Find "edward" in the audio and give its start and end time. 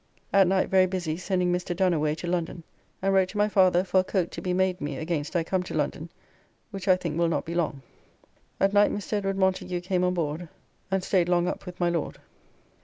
9.13-9.37